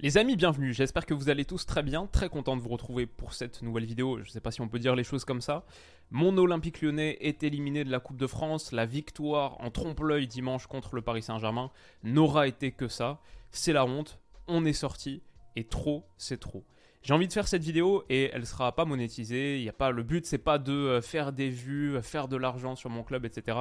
[0.00, 0.72] Les amis, bienvenue.
[0.72, 2.06] J'espère que vous allez tous très bien.
[2.06, 4.18] Très content de vous retrouver pour cette nouvelle vidéo.
[4.18, 5.64] Je ne sais pas si on peut dire les choses comme ça.
[6.12, 8.70] Mon Olympique lyonnais est éliminé de la Coupe de France.
[8.70, 11.72] La victoire en trompe-l'œil dimanche contre le Paris Saint-Germain
[12.04, 13.20] n'aura été que ça
[13.50, 15.22] c'est la honte, on est sorti,
[15.56, 16.64] et trop, c'est trop.
[17.02, 19.60] J'ai envie de faire cette vidéo et elle sera pas monétisée.
[19.62, 22.36] Y a pas le but, c'est pas de euh, faire des vues, euh, faire de
[22.36, 23.58] l'argent sur mon club, etc.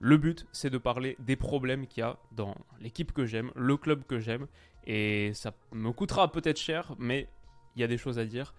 [0.00, 3.76] Le but, c'est de parler des problèmes qu'il y a dans l'équipe que j'aime, le
[3.76, 4.46] club que j'aime,
[4.88, 7.28] et ça me coûtera peut-être cher, mais
[7.76, 8.54] il y a des choses à dire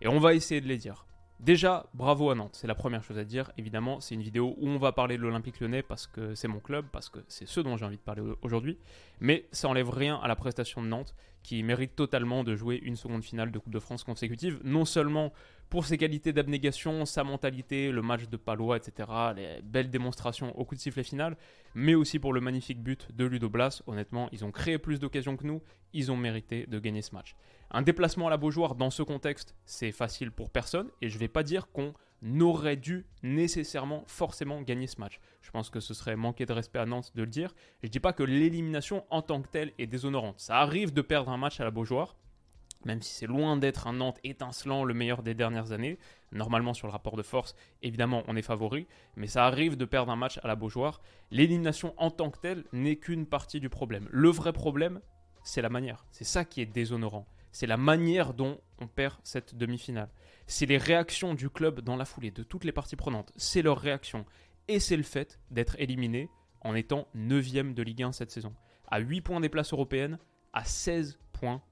[0.00, 1.06] et on va essayer de les dire.
[1.40, 3.52] Déjà, bravo à Nantes, c'est la première chose à dire.
[3.58, 6.60] Évidemment, c'est une vidéo où on va parler de l'Olympique lyonnais parce que c'est mon
[6.60, 8.78] club, parce que c'est ce dont j'ai envie de parler aujourd'hui.
[9.20, 12.96] Mais ça enlève rien à la prestation de Nantes, qui mérite totalement de jouer une
[12.96, 14.58] seconde finale de Coupe de France consécutive.
[14.64, 15.32] Non seulement
[15.70, 20.64] pour ses qualités d'abnégation, sa mentalité, le match de Palois, etc., les belles démonstrations au
[20.64, 21.36] coup de sifflet final,
[21.74, 23.82] mais aussi pour le magnifique but de Ludo Blas.
[23.86, 27.34] Honnêtement, ils ont créé plus d'occasions que nous, ils ont mérité de gagner ce match.
[27.70, 31.20] Un déplacement à la Beaujoire dans ce contexte, c'est facile pour personne, et je ne
[31.20, 31.92] vais pas dire qu'on
[32.40, 35.18] aurait dû nécessairement forcément gagner ce match.
[35.42, 37.54] Je pense que ce serait manquer de respect à Nantes de le dire.
[37.82, 40.38] Je ne dis pas que l'élimination en tant que telle est déshonorante.
[40.38, 42.16] Ça arrive de perdre un match à la Beaujoire,
[42.84, 45.98] même si c'est loin d'être un Nantes étincelant, le meilleur des dernières années.
[46.32, 50.12] Normalement, sur le rapport de force, évidemment, on est favori, mais ça arrive de perdre
[50.12, 51.00] un match à la Beaujoire.
[51.30, 54.08] L'élimination en tant que telle n'est qu'une partie du problème.
[54.10, 55.00] Le vrai problème,
[55.42, 56.06] c'est la manière.
[56.10, 57.26] C'est ça qui est déshonorant.
[57.52, 60.10] C'est la manière dont on perd cette demi-finale.
[60.46, 63.32] C'est les réactions du club dans la foulée, de toutes les parties prenantes.
[63.36, 64.24] C'est leur réaction.
[64.66, 66.30] Et c'est le fait d'être éliminé
[66.62, 68.54] en étant 9 de Ligue 1 cette saison.
[68.88, 70.18] À 8 points des places européennes,
[70.52, 71.18] à 16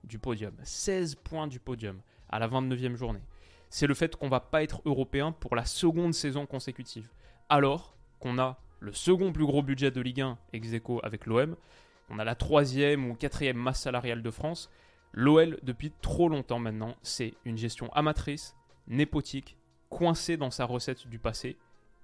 [0.05, 0.55] du podium.
[0.63, 3.23] 16 points du podium à la 29e journée.
[3.71, 7.09] C'est le fait qu'on va pas être européen pour la seconde saison consécutive.
[7.49, 11.57] Alors qu'on a le second plus gros budget de Ligue 1 ex aequo avec l'OM,
[12.11, 14.71] on a la troisième ou quatrième masse salariale de France.
[15.13, 18.55] L'OL, depuis trop longtemps maintenant, c'est une gestion amatrice,
[18.87, 19.57] népotique,
[19.89, 21.57] coincée dans sa recette du passé,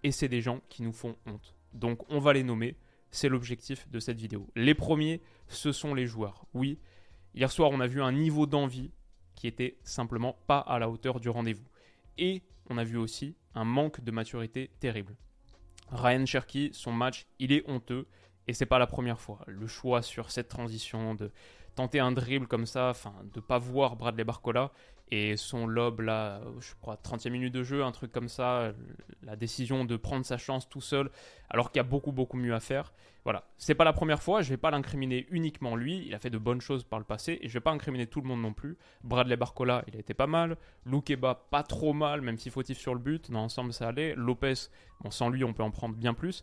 [0.03, 1.55] et c'est des gens qui nous font honte.
[1.73, 2.77] Donc on va les nommer,
[3.11, 4.47] c'est l'objectif de cette vidéo.
[4.55, 6.45] Les premiers, ce sont les joueurs.
[6.55, 6.79] Oui,
[7.35, 8.91] hier soir, on a vu un niveau d'envie
[9.35, 11.67] qui était simplement pas à la hauteur du rendez-vous.
[12.17, 15.17] Et on a vu aussi un manque de maturité terrible.
[15.91, 18.07] Ryan Cherky, son match, il est honteux.
[18.47, 19.41] Et c'est pas la première fois.
[19.47, 21.31] Le choix sur cette transition de
[21.79, 24.73] tenter un dribble comme ça, enfin, de pas voir Bradley Barcola
[25.13, 28.73] et son lob là, je crois, 30e minute de jeu, un truc comme ça,
[29.23, 31.09] la décision de prendre sa chance tout seul,
[31.49, 32.93] alors qu'il y a beaucoup beaucoup mieux à faire.
[33.23, 36.31] Voilà, c'est pas la première fois, je vais pas l'incriminer uniquement lui, il a fait
[36.31, 38.53] de bonnes choses par le passé, et je vais pas incriminer tout le monde non
[38.53, 38.77] plus.
[39.05, 42.93] Bradley Barcola, il a été pas mal, Loukeba, pas trop mal, même si fautif sur
[42.93, 44.55] le but, dans l'ensemble ça allait, Lopez,
[45.01, 46.43] bon sans lui on peut en prendre bien plus,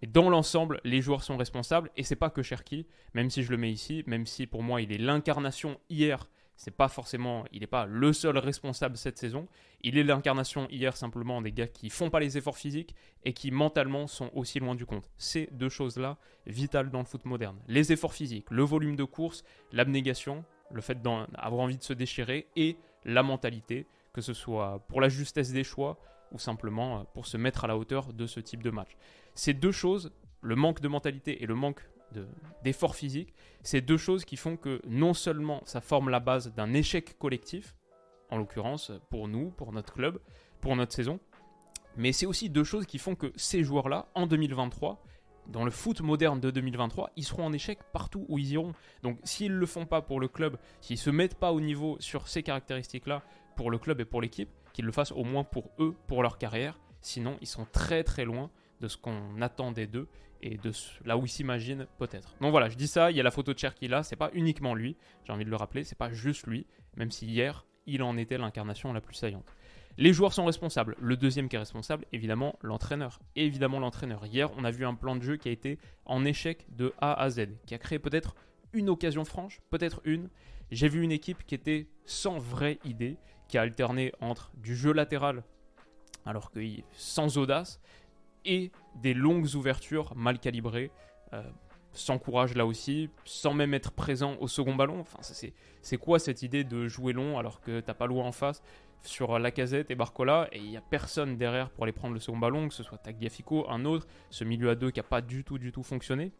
[0.00, 3.50] mais dans l'ensemble, les joueurs sont responsables et c'est pas que Cherki, même si je
[3.50, 7.60] le mets ici, même si pour moi il est l'incarnation hier, c'est pas forcément, il
[7.60, 9.46] n'est pas le seul responsable cette saison.
[9.82, 13.50] Il est l'incarnation hier simplement des gars qui font pas les efforts physiques et qui
[13.50, 15.10] mentalement sont aussi loin du compte.
[15.18, 17.58] Ces deux choses-là vitales dans le foot moderne.
[17.68, 22.48] Les efforts physiques, le volume de course, l'abnégation, le fait d'avoir envie de se déchirer
[22.56, 25.98] et la mentalité, que ce soit pour la justesse des choix
[26.32, 28.96] ou simplement pour se mettre à la hauteur de ce type de match.
[29.34, 31.80] Ces deux choses, le manque de mentalité et le manque
[32.62, 36.72] d'effort physique, c'est deux choses qui font que non seulement ça forme la base d'un
[36.72, 37.74] échec collectif,
[38.30, 40.20] en l'occurrence pour nous, pour notre club,
[40.60, 41.20] pour notre saison,
[41.96, 45.02] mais c'est aussi deux choses qui font que ces joueurs-là, en 2023,
[45.48, 48.74] dans le foot moderne de 2023, ils seront en échec partout où ils iront.
[49.02, 51.60] Donc s'ils ne le font pas pour le club, s'ils ne se mettent pas au
[51.60, 53.22] niveau sur ces caractéristiques-là
[53.54, 56.36] pour le club et pour l'équipe, qu'ils le fassent au moins pour eux, pour leur
[56.36, 56.78] carrière.
[57.00, 58.50] Sinon, ils sont très très loin
[58.82, 60.06] de ce qu'on attendait d'eux
[60.42, 60.70] et de
[61.06, 62.34] là où ils s'imaginent peut-être.
[62.42, 64.30] Donc voilà, je dis ça, il y a la photo de Cherky là, c'est pas
[64.34, 64.94] uniquement lui,
[65.24, 68.36] j'ai envie de le rappeler, c'est pas juste lui, même si hier, il en était
[68.36, 69.56] l'incarnation la plus saillante.
[69.96, 70.94] Les joueurs sont responsables.
[71.00, 73.18] Le deuxième qui est responsable, évidemment, l'entraîneur.
[73.34, 74.26] Évidemment, l'entraîneur.
[74.26, 77.14] Hier, on a vu un plan de jeu qui a été en échec de A
[77.18, 78.36] à Z, qui a créé peut-être
[78.74, 80.28] une occasion franche, peut-être une.
[80.70, 83.16] J'ai vu une équipe qui était sans vraie idée,
[83.48, 85.42] qui a alterné entre du jeu latéral,
[86.24, 86.60] alors que
[86.92, 87.80] sans audace,
[88.44, 90.90] et des longues ouvertures mal calibrées.
[91.32, 91.42] Euh,
[91.92, 95.00] sans courage là aussi, sans même être présent au second ballon.
[95.00, 98.62] Enfin, c'est quoi cette idée de jouer long alors que t'as pas loin en face
[99.02, 102.38] sur Lacazette et Barcola et il n'y a personne derrière pour aller prendre le second
[102.38, 105.44] ballon, que ce soit Tagliafico, un autre, ce milieu à deux qui n'a pas du
[105.44, 106.32] tout, du tout fonctionné.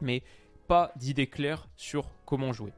[0.00, 0.22] Mais
[0.66, 2.72] pas d'idée claire sur comment jouer.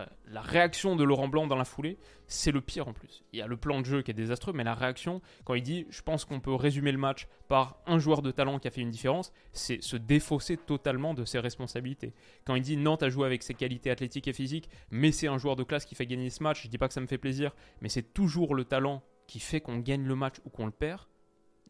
[0.00, 3.24] Euh, la réaction de Laurent Blanc dans la foulée, c'est le pire en plus.
[3.32, 5.62] Il y a le plan de jeu qui est désastreux, mais la réaction, quand il
[5.62, 8.70] dit je pense qu'on peut résumer le match par un joueur de talent qui a
[8.70, 12.14] fait une différence, c'est se défausser totalement de ses responsabilités.
[12.44, 15.38] Quand il dit Nantes a joué avec ses qualités athlétiques et physiques, mais c'est un
[15.38, 17.18] joueur de classe qui fait gagner ce match, je dis pas que ça me fait
[17.18, 20.72] plaisir, mais c'est toujours le talent qui fait qu'on gagne le match ou qu'on le
[20.72, 21.02] perd.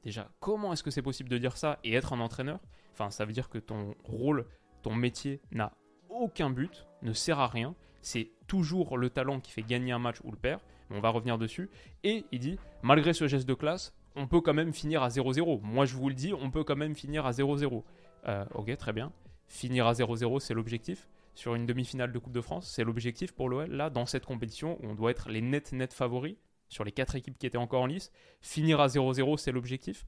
[0.02, 2.60] Déjà, comment est-ce que c'est possible de dire ça et être un entraîneur?
[2.92, 4.46] Enfin, ça veut dire que ton rôle,
[4.82, 5.72] ton métier n'a
[6.08, 10.16] aucun but, ne sert à rien c'est toujours le talent qui fait gagner un match
[10.24, 10.60] ou le perd.
[10.90, 11.70] On va revenir dessus.
[12.02, 15.60] Et il dit, malgré ce geste de classe, on peut quand même finir à 0-0.
[15.62, 17.84] Moi, je vous le dis, on peut quand même finir à 0-0.
[18.26, 19.12] Euh, ok, très bien.
[19.46, 21.08] Finir à 0-0, c'est l'objectif.
[21.34, 23.70] Sur une demi-finale de Coupe de France, c'est l'objectif pour l'OL.
[23.70, 26.36] Là, dans cette compétition, on doit être les net net favoris
[26.68, 28.10] sur les quatre équipes qui étaient encore en lice.
[28.40, 30.06] Finir à 0-0, c'est l'objectif.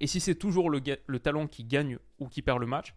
[0.00, 2.94] Et si c'est toujours le, le, talent qui gagne ou qui perd le match,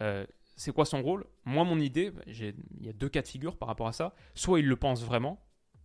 [0.00, 0.26] euh,
[0.56, 1.26] c'est quoi son rôle?
[1.44, 4.14] Moi, mon idée, il y a deux cas de figure par rapport à ça.
[4.34, 5.44] Soit il le pense vraiment,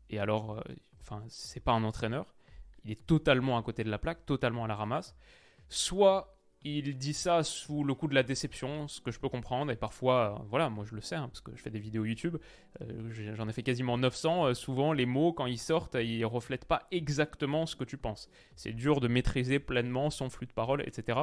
[0.09, 0.61] et alors, euh,
[1.01, 2.33] enfin, c'est pas un entraîneur,
[2.83, 5.15] il est totalement à côté de la plaque, totalement à la ramasse.
[5.69, 6.33] Soit
[6.63, 9.75] il dit ça sous le coup de la déception, ce que je peux comprendre, et
[9.75, 12.37] parfois, euh, voilà, moi je le sais, hein, parce que je fais des vidéos YouTube,
[12.81, 16.87] euh, j'en ai fait quasiment 900, souvent les mots, quand ils sortent, ils reflètent pas
[16.91, 18.29] exactement ce que tu penses.
[18.55, 21.19] C'est dur de maîtriser pleinement son flux de parole, etc.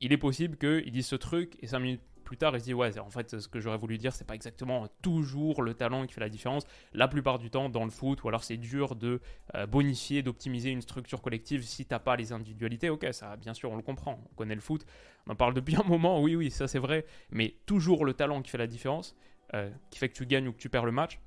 [0.00, 2.74] Il est possible qu'il dise ce truc, et 5 minutes plus tard, il se dit
[2.74, 6.12] ouais, en fait, ce que j'aurais voulu dire, c'est pas exactement toujours le talent qui
[6.12, 6.64] fait la différence.
[6.92, 9.22] La plupart du temps, dans le foot, ou alors c'est dur de
[9.54, 12.90] euh, bonifier, d'optimiser une structure collective si t'as pas les individualités.
[12.90, 14.20] Ok, ça, bien sûr, on le comprend.
[14.30, 14.84] On connaît le foot,
[15.26, 16.20] on en parle depuis un moment.
[16.20, 17.06] Oui, oui, ça c'est vrai.
[17.30, 19.16] Mais toujours le talent qui fait la différence,
[19.54, 21.18] euh, qui fait que tu gagnes ou que tu perds le match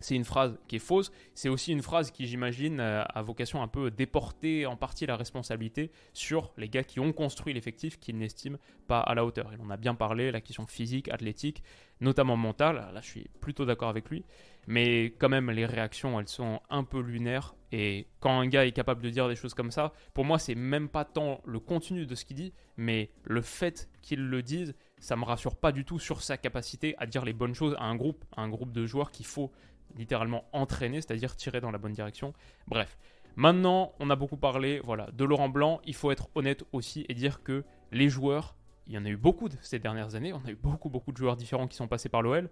[0.00, 1.10] c'est une phrase qui est fausse.
[1.34, 5.16] C'est aussi une phrase qui, j'imagine, euh, a vocation un peu déporter en partie la
[5.16, 9.50] responsabilité sur les gars qui ont construit l'effectif qu'ils n'estiment pas à la hauteur.
[9.54, 11.62] Il en a bien parlé, la question physique, athlétique,
[12.00, 12.88] notamment mentale.
[12.92, 14.24] Là, je suis plutôt d'accord avec lui.
[14.66, 17.54] Mais quand même, les réactions, elles sont un peu lunaires.
[17.72, 20.54] Et quand un gars est capable de dire des choses comme ça, pour moi, c'est
[20.54, 24.74] même pas tant le contenu de ce qu'il dit, mais le fait qu'il le dise,
[24.98, 27.84] ça me rassure pas du tout sur sa capacité à dire les bonnes choses à
[27.84, 29.52] un groupe, à un groupe de joueurs qu'il faut
[29.96, 32.32] littéralement entraîner, c'est-à-dire tirer dans la bonne direction.
[32.66, 32.98] Bref.
[33.36, 35.80] Maintenant, on a beaucoup parlé voilà, de Laurent Blanc.
[35.84, 38.56] Il faut être honnête aussi et dire que les joueurs,
[38.86, 40.32] il y en a eu beaucoup ces dernières années.
[40.32, 42.48] On a eu beaucoup, beaucoup de joueurs différents qui sont passés par l'OL.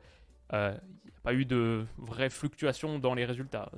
[0.53, 3.73] Euh, il n'y a pas eu de vraies fluctuations dans les résultats.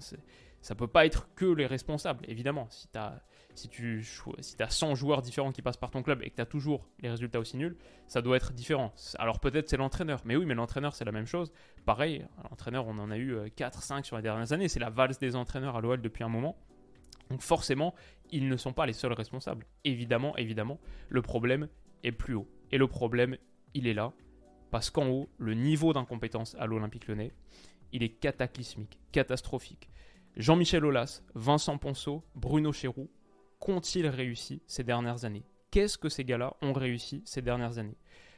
[0.60, 2.66] Ça peut pas être que les responsables, évidemment.
[2.70, 3.22] Si tu as
[3.58, 4.04] si tu
[4.60, 7.08] as 100 joueurs différents qui passent par ton club et que tu as toujours les
[7.08, 7.76] résultats aussi nuls,
[8.06, 8.92] ça doit être différent.
[9.18, 11.52] Alors peut-être c'est l'entraîneur, mais oui, mais l'entraîneur c'est la même chose.
[11.84, 14.90] Pareil, l'entraîneur on en a eu 4, euh, 5 sur les dernières années, c'est la
[14.90, 16.56] valse des entraîneurs à l'OL depuis un moment.
[17.30, 17.94] Donc forcément,
[18.30, 19.66] ils ne sont pas les seuls responsables.
[19.84, 20.78] Évidemment, évidemment,
[21.08, 21.68] le problème
[22.04, 22.48] est plus haut.
[22.70, 23.36] Et le problème,
[23.74, 24.12] il est là,
[24.70, 27.32] parce qu'en haut, le niveau d'incompétence à l'Olympique lyonnais,
[27.92, 29.88] il est cataclysmique, catastrophique.
[30.36, 33.08] Jean-Michel Aulas, Vincent Ponceau, Bruno Chéroux,
[33.58, 35.44] qu'ont-ils réussi ces dernières années?
[35.70, 37.96] Qu'est-ce que ces gars-là ont réussi ces dernières années?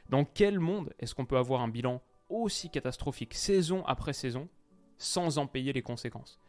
[0.09, 4.49] Dans quel monde est-ce qu'on peut avoir un bilan aussi catastrophique saison après saison
[4.97, 6.39] sans en payer les conséquences?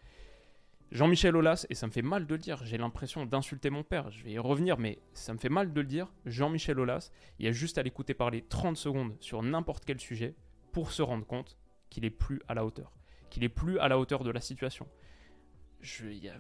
[0.91, 4.11] Jean-Michel Aulas, et ça me fait mal de le dire, j'ai l'impression d'insulter mon père,
[4.11, 7.47] je vais y revenir, mais ça me fait mal de le dire, Jean-Michel Aulas, il
[7.47, 10.35] a juste à l'écouter parler 30 secondes sur n'importe quel sujet
[10.73, 11.57] pour se rendre compte
[11.91, 12.93] qu'il est plus à la hauteur,
[13.29, 14.89] qu'il est plus à la hauteur de la situation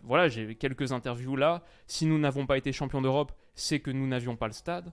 [0.02, 1.62] voilà, j'ai quelques interviews là.
[1.87, 4.92] Si nous n'avons pas été champions d'Europe, c'est que nous n'avions pas le stade.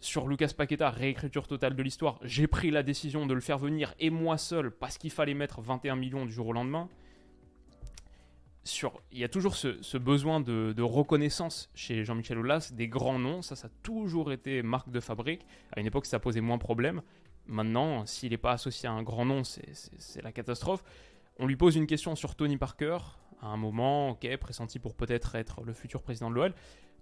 [0.00, 3.94] Sur Lucas Paqueta, réécriture totale de l'histoire, j'ai pris la décision de le faire venir
[4.00, 6.88] et moi seul parce qu'il fallait mettre 21 millions du jour au lendemain.
[8.64, 13.42] Sur, il y a toujours ce, besoin de, reconnaissance chez Jean-Michel Aulas, des grands noms,
[13.42, 15.46] ça, ça a toujours été marque de fabrique.
[15.74, 17.02] À une époque, ça posait moins de problème.
[17.46, 20.84] Maintenant, s'il n'est pas associé à un grand nom, c'est la catastrophe.
[21.38, 22.98] On lui pose une question sur Tony Parker,
[23.42, 26.54] à un moment, ok, pressenti pour peut-être être le futur président de l'OL.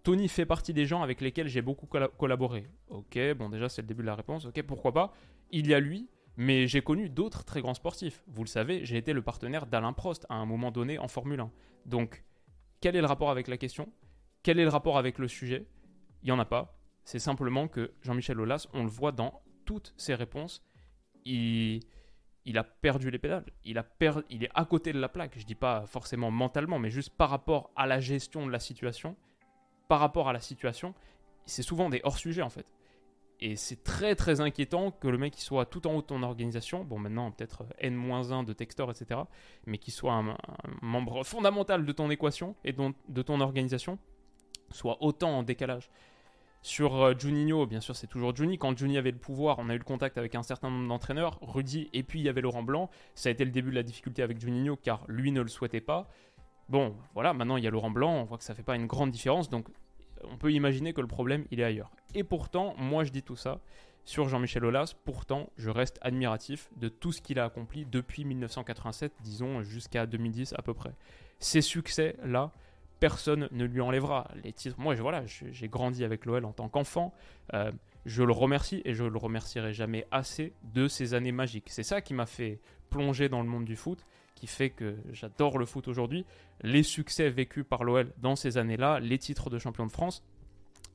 [0.02, 2.66] Tony fait partie des gens avec lesquels j'ai beaucoup collaboré.
[2.88, 5.12] Ok, bon déjà c'est le début de la réponse, ok, pourquoi pas?
[5.50, 8.25] Il y a lui, mais j'ai connu d'autres très grands sportifs.
[8.26, 11.40] Vous le savez, j'ai été le partenaire d'Alain Prost à un moment donné en Formule
[11.40, 11.50] 1.
[11.85, 12.25] Donc,
[12.80, 13.92] quel est le rapport avec la question?
[14.42, 15.66] Quel est le rapport avec le sujet?
[16.23, 16.78] Il n'y en a pas.
[17.04, 20.62] C'est simplement que Jean-Michel Aulas, on le voit dans toutes ses réponses,
[21.25, 21.80] il
[22.47, 23.44] il a perdu les pédales.
[23.64, 23.87] Il, a
[24.30, 25.38] il est à côté de la plaque.
[25.38, 29.16] Je dis pas forcément mentalement, mais juste par rapport à la gestion de la situation.
[29.88, 30.94] Par rapport à la situation,
[31.47, 32.73] c'est souvent des hors-sujets en fait.
[33.42, 36.23] Et c'est très très inquiétant que le mec qui soit tout en haut de ton
[36.23, 39.20] organisation, bon maintenant peut-être N-1 de Textor, etc.,
[39.66, 40.37] mais qui soit un,
[40.82, 43.99] membre fondamental de ton équation et de ton organisation,
[44.70, 45.90] soit autant en décalage.
[46.62, 48.58] Sur euh, Juninho, bien sûr, c'est toujours Juni.
[48.58, 51.38] Quand Juni avait le pouvoir, on a eu le contact avec un certain nombre d'entraîneurs,
[51.40, 52.90] Rudy, et puis il y avait Laurent Blanc.
[53.14, 55.80] Ça a été le début de la difficulté avec Juninho, car lui ne le souhaitait
[55.80, 56.08] pas.
[56.68, 58.86] Bon, voilà, maintenant il y a Laurent Blanc, on voit que ça fait pas une
[58.86, 59.68] grande différence, donc
[60.24, 61.90] on peut imaginer que le problème, il est ailleurs.
[62.14, 63.60] Et pourtant, moi je dis tout ça
[64.04, 69.12] sur Jean-Michel Aulas, pourtant je reste admiratif de tout ce qu'il a accompli depuis 1987,
[69.22, 70.94] disons jusqu'à 2010 à peu près.
[71.38, 72.52] Ces succès-là,
[73.00, 74.30] personne ne lui enlèvera.
[74.45, 77.12] Les titres, moi, je, voilà, j'ai grandi avec l'OL en tant qu'enfant.
[77.54, 77.73] Euh,
[78.07, 81.69] je le remercie et je le remercierai jamais assez de ces années magiques.
[81.69, 85.59] C'est ça qui m'a fait plonger dans le monde du foot, qui fait que j'adore
[85.59, 86.25] le foot aujourd'hui.
[86.62, 90.23] Les succès vécus par l'OL dans ces années-là, les titres de champion de France.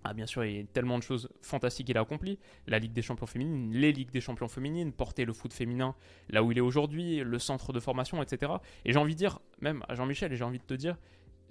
[0.08, 2.38] Ah, bien sûr, il y a tellement de choses fantastiques qu'il a accompli.
[2.68, 5.96] La Ligue des champions féminines, les Ligues des champions féminines, porter le foot féminin
[6.30, 8.52] là où il est aujourd'hui, le centre de formation, etc.
[8.86, 10.96] Et j'ai envie de dire, même à Jean-Michel, et j'ai envie de te dire,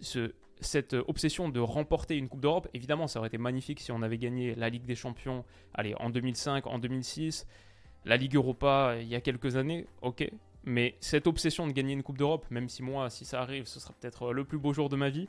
[0.00, 4.02] ce, cette obsession de remporter une Coupe d'Europe, évidemment, ça aurait été magnifique si on
[4.02, 7.46] avait gagné la Ligue des Champions allez, en 2005, en 2006,
[8.04, 10.28] la Ligue Europa il y a quelques années, ok.
[10.64, 13.80] Mais cette obsession de gagner une Coupe d'Europe, même si moi, si ça arrive, ce
[13.80, 15.28] sera peut-être le plus beau jour de ma vie,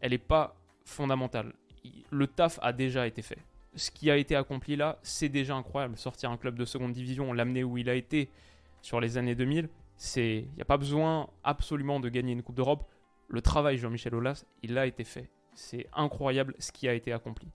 [0.00, 1.52] elle n'est pas fondamentale.
[2.10, 3.38] Le taf a déjà été fait.
[3.74, 5.96] Ce qui a été accompli là, c'est déjà incroyable.
[5.96, 8.28] Sortir un club de seconde division, l'amener où il a été
[8.80, 9.68] sur les années 2000,
[10.16, 12.84] il n'y a pas besoin absolument de gagner une Coupe d'Europe
[13.32, 15.30] le travail Jean-Michel Aulas, il a été fait.
[15.54, 17.48] C'est incroyable ce qui a été accompli.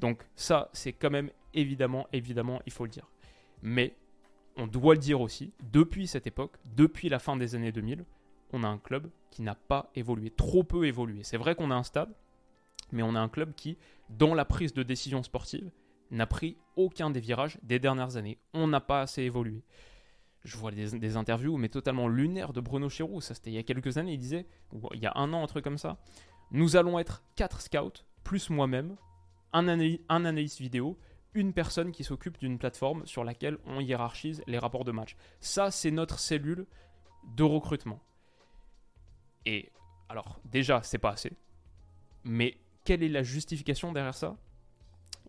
[0.00, 3.08] Donc ça, c'est quand même évidemment, évidemment, il faut le dire.
[3.62, 3.94] Mais
[4.56, 8.04] on doit le dire aussi, depuis cette époque, depuis la fin des années 2000,
[8.52, 11.22] on a un club qui n'a pas évolué, trop peu évolué.
[11.22, 12.12] C'est vrai qu'on a un stade,
[12.90, 15.70] mais on a un club qui, dans la prise de décision sportive,
[16.10, 18.38] n'a pris aucun des virages des dernières années.
[18.52, 19.62] On n'a pas assez évolué
[20.44, 23.20] je vois des, interviews, mais totalement lunaires de Bruno Chéroux.
[23.20, 24.14] Ça, c'était il y a quelques années.
[24.14, 24.46] Il disait,
[24.94, 25.98] il y a un an, un truc comme ça.
[26.50, 28.96] Nous allons être quatre scouts, plus moi-même,
[29.52, 30.98] un, un analyste vidéo,
[31.34, 35.16] une personne qui s'occupe d'une plateforme sur laquelle on hiérarchise les rapports de match.
[35.40, 36.66] Ça, c'est notre cellule
[37.36, 38.00] de recrutement.
[39.46, 39.70] Et
[40.08, 41.32] alors, déjà, c'est pas assez.
[42.24, 44.36] Mais quelle est la justification derrière ça?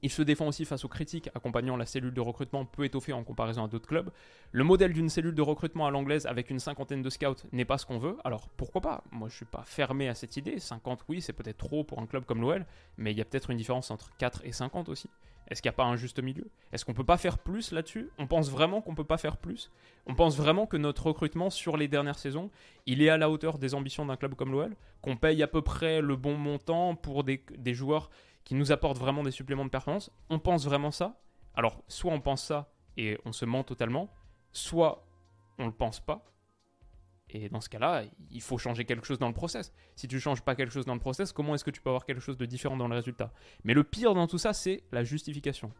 [0.01, 3.23] Il se défend aussi face aux critiques accompagnant la cellule de recrutement peu étoffée en
[3.23, 4.09] comparaison à d'autres clubs.
[4.51, 7.77] Le modèle d'une cellule de recrutement à l'anglaise avec une cinquantaine de scouts n'est pas
[7.77, 8.17] ce qu'on veut.
[8.23, 9.03] Alors pourquoi pas?
[9.11, 10.59] Moi je suis pas fermé à cette idée.
[10.59, 12.65] 50 oui c'est peut-être trop pour un club comme l'OL,
[12.97, 15.09] mais il y a peut-être une différence entre 4 et 50 aussi.
[15.51, 16.47] Est-ce qu'il n'y a pas un juste milieu?
[16.71, 18.09] Est-ce qu'on peut pas faire plus là-dessus?
[18.17, 19.69] On pense vraiment qu'on peut pas faire plus?
[20.07, 22.49] On pense vraiment que notre recrutement sur les dernières saisons,
[22.85, 25.61] il est à la hauteur des ambitions d'un club comme l'OL Qu'on paye à peu
[25.61, 28.09] près le bon montant pour des joueurs
[28.43, 30.11] qui nous apporte vraiment des suppléments de performance.
[30.29, 31.19] On pense vraiment ça.
[31.53, 34.13] Alors, soit on pense ça et on se ment totalement,
[34.51, 35.05] soit
[35.57, 36.25] on le pense pas.
[37.29, 39.71] Et dans ce cas-là, il faut changer quelque chose dans le process.
[39.95, 42.05] Si tu changes pas quelque chose dans le process, comment est-ce que tu peux avoir
[42.05, 43.31] quelque chose de différent dans le résultat?
[43.63, 45.71] Mais le pire dans tout ça, c'est la justification.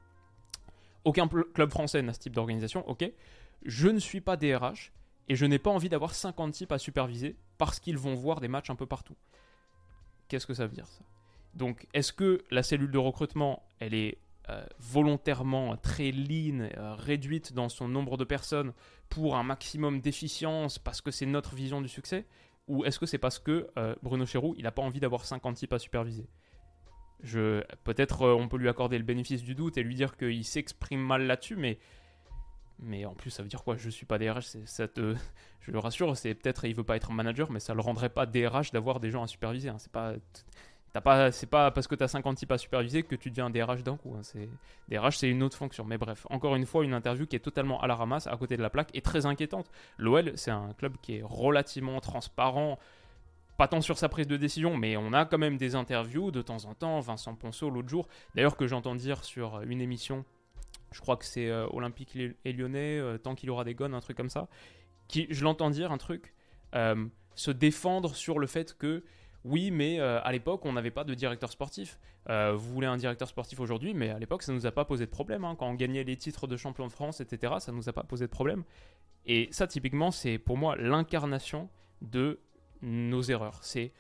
[1.04, 3.12] Aucun club français n'a ce type d'organisation, ok?
[3.66, 4.94] Je ne suis pas DRH
[5.28, 8.48] et je n'ai pas envie d'avoir 50 types à superviser parce qu'ils vont voir des
[8.48, 9.18] matchs un peu partout.
[10.30, 11.04] Qu'est-ce que ça veut dire ça?
[11.54, 14.18] Donc, est-ce que la cellule de recrutement, elle est
[14.50, 18.74] euh, volontairement très lean, euh, réduite dans son nombre de personnes
[19.10, 22.26] pour un maximum d'efficience parce que c'est notre vision du succès?
[22.68, 25.56] Ou est-ce que c'est parce que euh, Bruno Chéroux, il n'a pas envie d'avoir 50
[25.56, 26.28] types à superviser?
[27.84, 31.28] Peut-être on peut lui accorder le bénéfice du doute et lui dire qu'il s'exprime mal
[31.28, 33.78] là-dessus, mais en plus, ça veut dire quoi?
[33.78, 35.16] Je suis pas DRH, ça te,
[35.60, 38.26] je le rassure, c'est peut-être il veut pas être manager, mais ça le rendrait pas
[38.26, 39.70] DRH d'avoir des gens à superviser.
[39.70, 39.78] Hein.
[41.00, 43.50] Pas, c'est pas parce que tu as 50 types à superviser que tu deviens un
[43.50, 44.14] DRH d'un coup.
[44.18, 44.24] Hein.
[44.24, 44.50] C'est,
[44.90, 45.86] DRH, c'est une autre fonction.
[45.86, 48.58] Mais bref, encore une fois, une interview qui est totalement à la ramasse, à côté
[48.58, 49.72] de la plaque, et très inquiétante.
[49.98, 52.78] L'OL, c'est un club qui est relativement transparent,
[53.58, 56.42] pas tant sur sa prise de décision, mais on a quand même des interviews de
[56.42, 57.00] temps en temps.
[57.00, 60.26] Vincent Ponceau, l'autre jour, d'ailleurs, que j'entends dire sur une émission,
[60.92, 64.02] je crois que c'est euh, Olympique et Lyonnais, euh, tant qu'il aura des gones, un
[64.02, 64.50] truc comme ça,
[65.08, 66.34] qui, je l'entends dire un truc,
[66.76, 67.06] euh,
[67.36, 69.04] se défendre sur le fait que
[69.44, 72.00] oui, mais euh, à l'époque, on n'avait pas de directeur sportif.
[72.30, 74.86] Euh, vous voulez un directeur sportif aujourd'hui, mais à l'époque, ça ne nous a pas
[74.86, 75.44] posé de problème.
[75.44, 75.56] Hein.
[75.58, 78.04] Quand on gagnait les titres de champion de France, etc., ça ne nous a pas
[78.04, 78.64] posé de problème.
[79.26, 81.70] Et ça, typiquement, c'est pour moi l'incarnation
[82.02, 82.40] de
[82.82, 83.60] nos erreurs.
[83.62, 83.92] C'est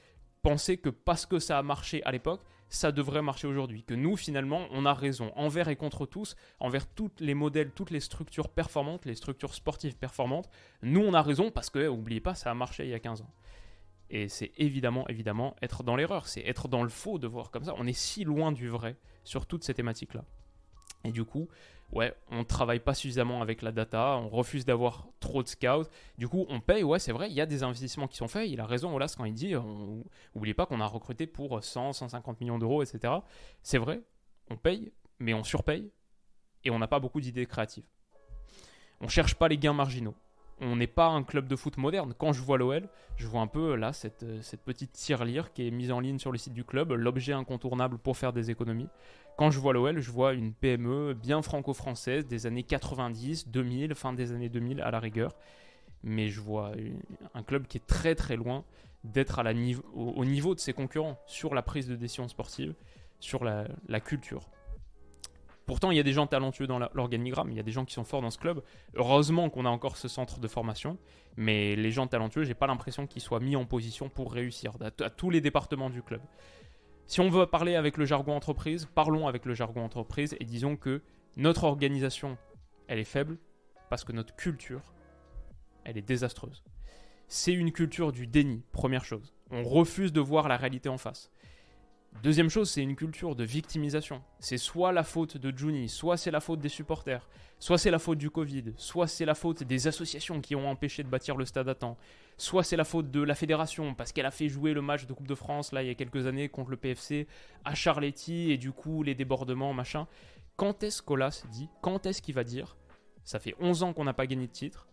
[0.41, 3.83] penser que parce que ça a marché à l'époque, ça devrait marcher aujourd'hui.
[3.83, 7.91] Que nous, finalement, on a raison, envers et contre tous, envers tous les modèles, toutes
[7.91, 10.49] les structures performantes, les structures sportives performantes.
[10.81, 13.21] Nous, on a raison parce que, n'oubliez pas, ça a marché il y a 15
[13.21, 13.33] ans.
[14.13, 17.63] Et c'est évidemment, évidemment, être dans l'erreur, c'est être dans le faux de voir comme
[17.63, 17.73] ça.
[17.77, 20.25] On est si loin du vrai sur toutes ces thématiques-là.
[21.05, 21.47] Et du coup,
[21.93, 25.87] ouais, on travaille pas suffisamment avec la data, on refuse d'avoir trop de scouts.
[26.17, 28.49] Du coup, on paye, ouais, c'est vrai, il y a des investissements qui sont faits.
[28.49, 30.03] Il a raison, Olas, quand il dit, on,
[30.57, 33.13] pas qu'on a recruté pour 100, 150 millions d'euros, etc.
[33.63, 34.01] C'est vrai,
[34.49, 35.89] on paye, mais on surpaye
[36.65, 37.85] et on n'a pas beaucoup d'idées créatives.
[38.99, 40.15] On cherche pas les gains marginaux
[40.61, 42.13] on n'est pas un club de foot moderne.
[42.17, 42.87] Quand je vois l'OL,
[43.17, 46.19] je vois un peu là cette, euh, cette petite tirelire qui est mise en ligne
[46.19, 48.87] sur le site du club, l'objet incontournable pour faire des économies.
[49.37, 54.13] Quand je vois l'OL, je vois une PME bien franco-française des années 90, 2000, fin
[54.13, 55.35] des années 2000 à la rigueur.
[56.03, 56.73] Mais je vois
[57.33, 58.63] un club qui est très très loin
[59.03, 59.41] d'être
[59.93, 62.75] au, niveau de ses concurrents sur la prise de décision sportive,
[63.19, 64.47] sur la culture.
[65.71, 67.93] Pourtant, il y a des gens talentueux dans l'organigramme, il y a des gens qui
[67.93, 68.61] sont forts dans ce club.
[68.93, 70.97] Heureusement qu'on a encore ce centre de formation,
[71.37, 74.91] mais les gens talentueux, j'ai pas l'impression qu'ils soient mis en position pour réussir à,
[74.91, 76.19] tous les départements du club.
[77.07, 80.75] Si on veut parler avec le jargon entreprise, parlons avec le jargon entreprise et disons
[80.75, 81.01] que
[81.37, 82.37] notre organisation,
[82.89, 83.37] elle est faible
[83.89, 84.81] parce que notre culture,
[85.85, 86.65] elle est désastreuse.
[87.29, 89.33] C'est une culture du déni, première chose.
[89.51, 91.31] On refuse de voir la réalité en face.
[92.23, 94.21] Deuxième chose, c'est une culture de victimisation.
[94.39, 97.27] C'est soit la faute de Juni, soit c'est la faute des supporters,
[97.57, 101.01] soit c'est la faute du Covid, soit c'est la faute des associations qui ont empêché
[101.01, 101.97] de bâtir le stade à temps,
[102.37, 105.13] soit c'est la faute de la fédération parce qu'elle a fait jouer le match de
[105.13, 107.27] Coupe de France là il y a quelques années contre le PFC
[107.65, 110.07] à Charletti et du coup les débordements, machin.
[110.57, 112.77] Quand est-ce qu'Olas dit, quand est-ce qu'il va dire
[113.23, 114.87] Ça fait 11 ans qu'on n'a pas gagné de titre,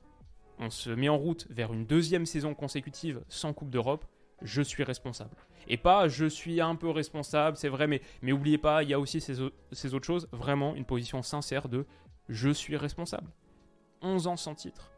[0.58, 4.06] on se met en route vers une deuxième saison consécutive sans Coupe d'Europe,
[4.42, 5.37] je suis responsable.
[5.66, 8.95] Et pas je suis un peu responsable, c'est vrai, mais, mais oubliez pas, il y
[8.95, 9.35] a aussi ces,
[9.73, 11.87] ces, autres choses, vraiment une position sincère de
[12.28, 13.30] je suis responsable.
[14.02, 14.92] 11 ans sans titre,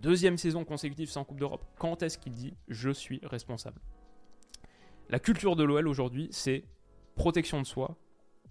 [0.00, 1.64] deuxième saison consécutive sans Coupe d'Europe.
[1.78, 3.80] Quand est-ce qu'il dit je suis responsable
[5.08, 6.64] La culture de l'OL aujourd'hui, c'est
[7.14, 7.96] protection de soi,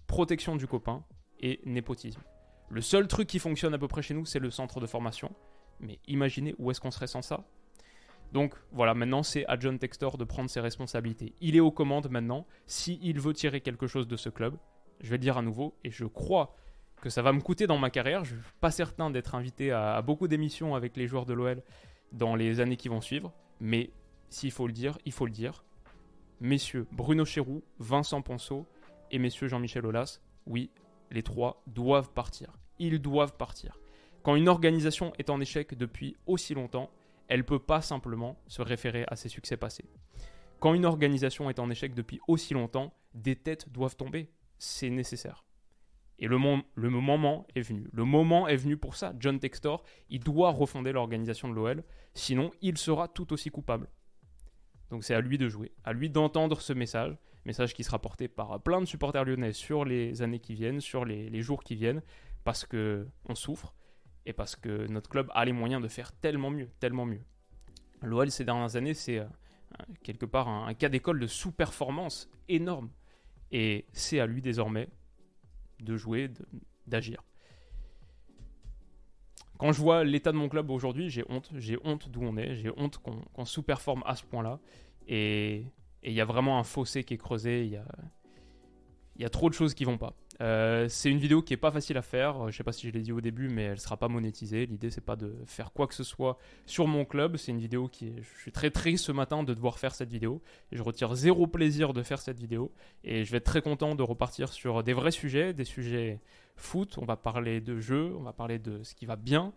[0.06, 1.04] protection du copain
[1.40, 2.22] et népotisme.
[2.68, 5.34] Le seul truc qui fonctionne à peu près chez nous, c'est le centre de formation.
[5.80, 7.44] Mais imaginez où est-ce qu'on serait sans ça?
[8.32, 11.34] Donc voilà, maintenant c'est à John Textor de prendre ses responsabilités.
[11.40, 12.46] Il est aux commandes maintenant.
[12.66, 14.56] S'il veut tirer quelque chose de ce club,
[15.00, 16.56] je vais le dire à nouveau, et je crois
[17.02, 18.24] que ça va me coûter dans ma carrière.
[18.24, 21.62] Je ne suis pas certain d'être invité à, beaucoup d'émissions avec les joueurs de l'OL
[22.12, 23.32] dans les années qui vont suivre.
[23.60, 23.90] Mais
[24.30, 25.64] s'il faut le dire, il faut le dire.
[26.40, 28.66] Messieurs Bruno Chéroux, Vincent Ponceau
[29.10, 30.70] et messieurs Jean-Michel Aulas, oui,
[31.10, 32.56] les trois doivent partir.
[32.78, 33.78] Ils doivent partir.
[34.22, 36.90] Quand une organisation est en échec depuis aussi longtemps,
[37.32, 39.86] elle ne peut pas simplement se référer à ses succès passés.
[40.60, 44.28] Quand une organisation est en échec depuis aussi longtemps, des têtes doivent tomber.
[44.58, 45.46] C'est nécessaire.
[46.18, 46.36] Et le,
[46.74, 47.88] le, moment est venu.
[47.90, 49.14] Le moment est venu pour ça.
[49.18, 53.88] John Textor, il doit refonder l'organisation de l'OL, sinon il sera tout aussi coupable.
[54.90, 57.16] Donc c'est à lui de jouer, à lui d'entendre ce message,
[57.46, 61.06] message qui sera porté par plein de supporters lyonnais sur les années qui viennent, sur
[61.06, 62.02] les, les jours qui viennent,
[62.44, 63.74] parce que on souffre,
[64.26, 67.22] et parce que notre club a les moyens de faire tellement mieux, tellement mieux.
[68.02, 69.26] L'OL ces dernières années, c'est euh,
[70.02, 72.90] quelque part un, cas d'école de sous-performance énorme.
[73.50, 74.88] Et c'est à lui désormais
[75.80, 76.30] de jouer,
[76.86, 77.22] d'agir.
[79.58, 81.50] Quand je vois l'état de mon club aujourd'hui, j'ai honte.
[81.54, 82.56] J'ai honte d'où on est.
[82.56, 84.58] J'ai honte qu'on sous-performe à ce point-là.
[85.06, 85.66] Et
[86.02, 87.64] il y a vraiment un fossé qui est creusé.
[87.64, 87.86] Il y a,
[89.18, 90.14] y a trop de choses qui vont pas.
[90.42, 92.50] Euh, c'est une vidéo qui est pas facile à faire.
[92.50, 94.66] Je sais pas si je l'ai dit au début, mais elle sera pas monétisée.
[94.66, 97.36] L'idée c'est pas de faire quoi que ce soit sur mon club.
[97.36, 98.12] C'est une vidéo qui.
[98.20, 100.42] Je suis très triste ce matin de devoir faire cette vidéo.
[100.72, 102.72] Je retire zéro plaisir de faire cette vidéo.
[103.04, 106.20] Et je vais être très content de repartir sur des vrais sujets, des sujets
[106.56, 106.98] foot.
[106.98, 109.52] On va parler de jeu, on va parler de ce qui va bien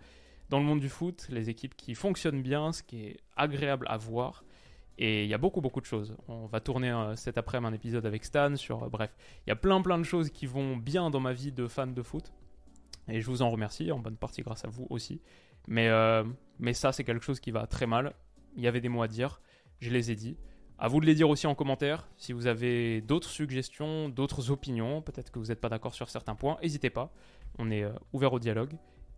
[0.50, 3.98] dans le monde du foot, les équipes qui fonctionnent bien, ce qui est agréable à
[3.98, 4.44] voir.
[4.98, 6.16] Et il y a beaucoup, beaucoup de choses.
[6.28, 8.84] On va tourner euh, cet après-midi un épisode avec Stan sur.
[8.84, 11.52] Euh, bref, il y a plein, plein de choses qui vont bien dans ma vie
[11.52, 12.32] de fan de foot.
[13.08, 15.22] Et je vous en remercie, en bonne partie grâce à vous aussi.
[15.68, 16.24] Mais, euh,
[16.60, 18.14] mais ça, c'est quelque chose qui va très mal.
[18.56, 19.42] Il y avait des mots à dire,
[19.80, 20.38] je les ai dit.
[20.78, 22.08] À vous de les dire aussi en commentaire.
[22.18, 26.36] Si vous avez d'autres suggestions, d'autres opinions, peut-être que vous n'êtes pas d'accord sur certains
[26.36, 27.14] points, n'hésitez pas.
[27.58, 28.74] On est ouvert au dialogue.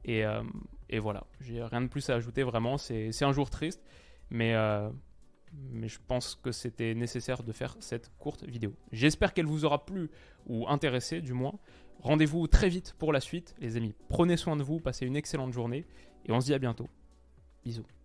[0.05, 0.23] Et,
[0.89, 2.77] et voilà, j'ai rien de plus à ajouter vraiment.
[2.77, 3.83] C'est un jour triste.
[4.29, 4.53] Mais
[5.53, 8.73] mais je pense que c'était nécessaire de faire cette courte vidéo.
[8.91, 10.09] J'espère qu'elle vous aura plu
[10.45, 11.57] ou intéressé du moins.
[11.99, 13.95] Rendez-vous très vite pour la suite, les amis.
[14.07, 15.85] Prenez soin de vous, passez une excellente journée
[16.25, 16.87] et on se dit à bientôt.
[17.63, 17.96] Bisous.